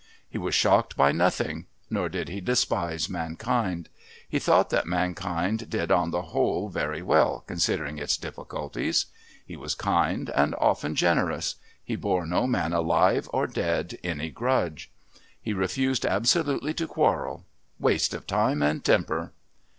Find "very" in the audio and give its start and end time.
6.69-7.03